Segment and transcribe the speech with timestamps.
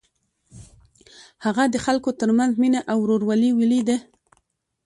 [1.45, 3.97] هغه د خلکو تر منځ مینه او ورورولي ولیده.